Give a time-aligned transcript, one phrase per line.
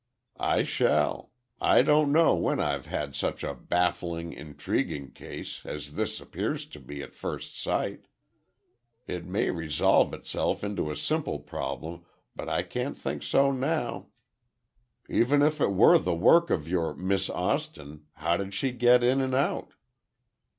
[0.39, 1.29] "I shall.
[1.61, 6.79] I don't know when I've had such a baffling, intriguing case, as this appears to
[6.79, 8.07] be at first sight.
[9.05, 12.03] It may resolve itself into a simple problem,
[12.35, 14.07] but I can't think so now.
[15.07, 19.35] Even if it were the work of your Miss Austin—how did she get in and
[19.35, 19.73] out?"